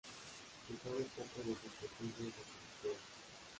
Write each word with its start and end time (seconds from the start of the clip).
Se 0.65 0.73
sabe 0.77 1.03
poco 1.15 1.47
de 1.47 1.53
sus 1.53 1.71
costumbres 1.79 2.33
reproductoras. 2.33 2.97